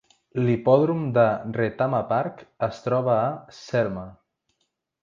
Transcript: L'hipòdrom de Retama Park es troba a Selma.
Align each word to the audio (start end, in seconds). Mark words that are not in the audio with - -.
L'hipòdrom 0.45 1.03
de 1.17 1.25
Retama 1.59 2.01
Park 2.15 2.43
es 2.71 2.81
troba 2.87 3.17
a 3.29 3.61
Selma. 3.61 4.09